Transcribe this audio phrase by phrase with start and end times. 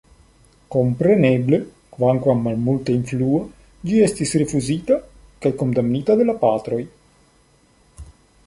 [0.75, 1.57] Kompreneble,
[1.97, 3.41] kvankam malmulte influa,
[3.91, 4.99] ĝi estis rifuzita
[5.45, 6.83] kaj kondamnita de la Patroj.